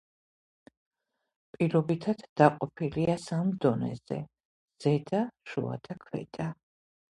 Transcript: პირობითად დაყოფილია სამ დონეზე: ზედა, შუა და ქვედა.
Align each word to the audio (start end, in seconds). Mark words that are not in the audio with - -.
პირობითად 1.57 2.23
დაყოფილია 2.43 3.19
სამ 3.25 3.53
დონეზე: 3.67 4.19
ზედა, 4.87 5.23
შუა 5.53 5.81
და 5.87 6.01
ქვედა. 6.03 6.53